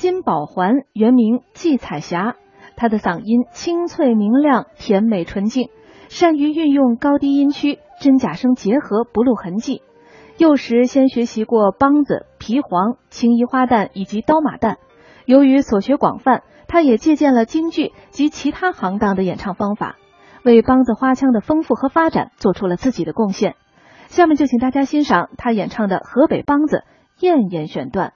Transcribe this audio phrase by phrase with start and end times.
[0.00, 2.36] 金宝环，原名季彩霞。
[2.74, 5.68] 她的嗓音清脆明亮、甜美纯净，
[6.08, 9.82] 善于运用高低音区，真假声结合，不露痕迹。
[10.38, 14.76] 幼时先学习过梆子、皮黄、青衣花旦以及刀马旦。
[15.26, 19.96] 由于所学广泛，他也借鉴了京剧及其他行当的演唱方法，
[20.42, 23.54] 为梆子花腔的丰富和发展做出了自己的贡献。
[24.06, 26.78] 下面就请大家欣赏他演唱的河北梆子
[27.20, 28.14] 《燕燕》选段。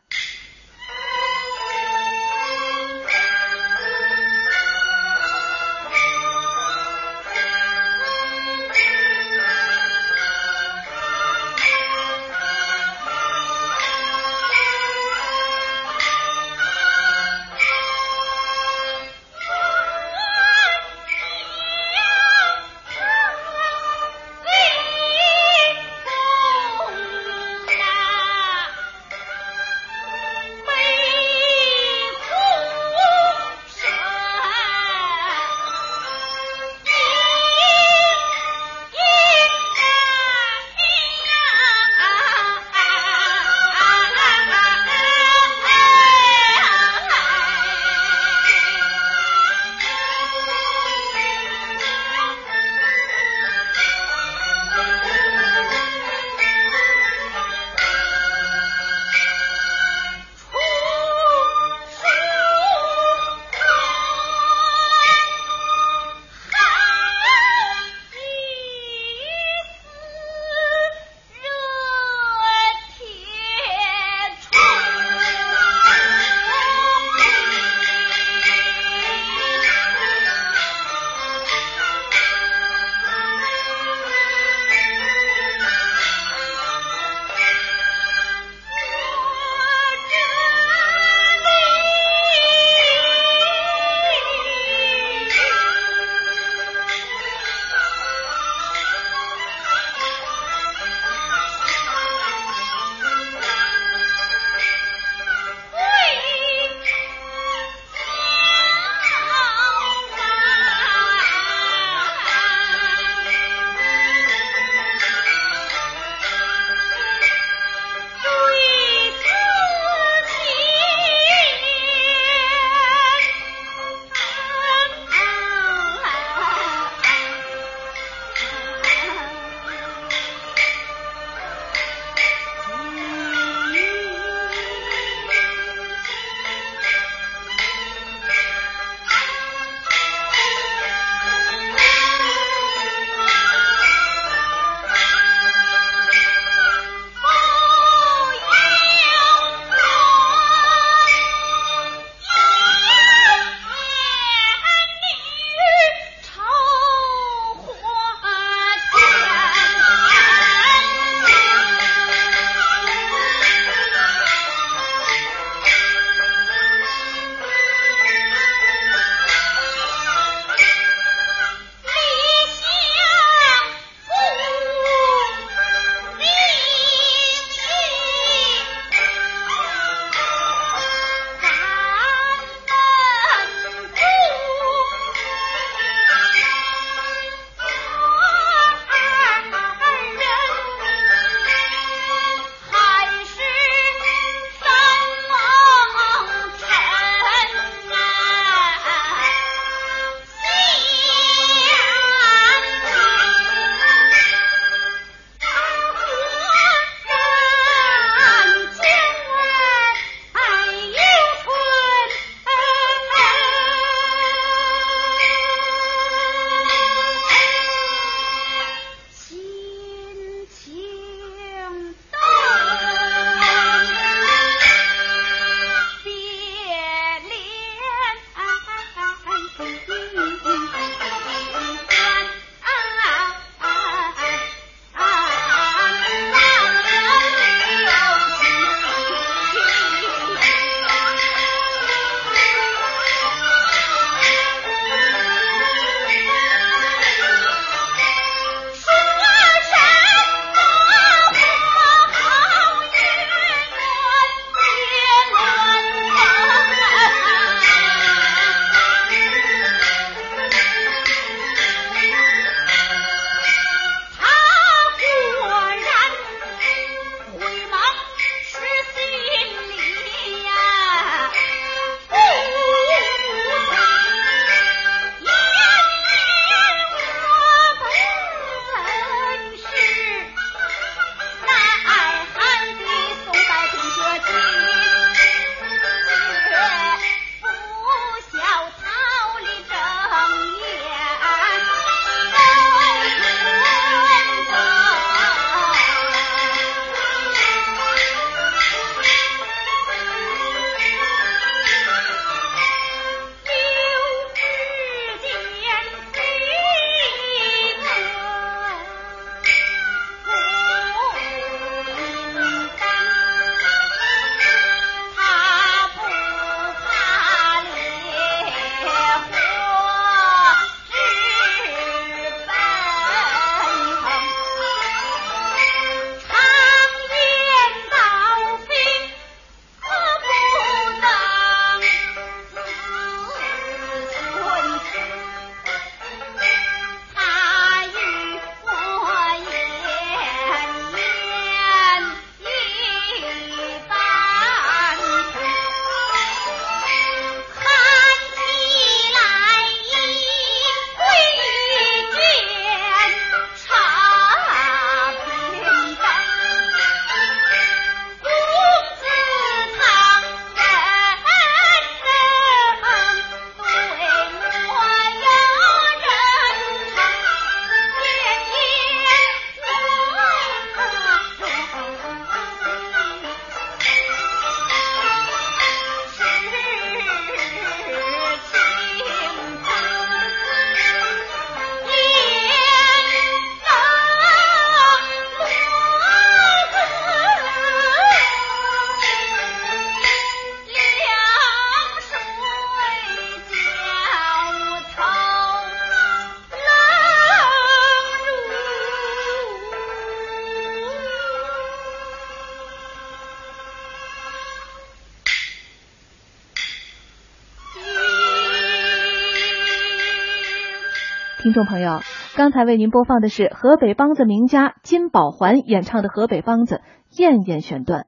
[411.44, 412.00] 听众朋友，
[412.36, 416.76] 刚才为您播放的是河北梆子名家金宝环演唱的河北梆子
[417.20, 418.02] 《燕燕》选段。